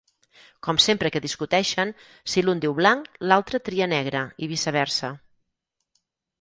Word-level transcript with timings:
Com 0.67 0.77
sempre 0.85 1.11
que 1.15 1.21
discuteixen, 1.25 1.91
si 2.33 2.45
l'un 2.47 2.63
diu 2.65 2.75
blanc 2.81 3.13
l'altre 3.29 3.63
tria 3.69 3.91
negre 3.95 4.25
i 4.43 4.51
viceversa. 4.57 5.15